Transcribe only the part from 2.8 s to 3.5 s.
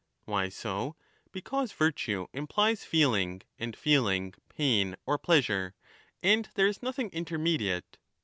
feeling,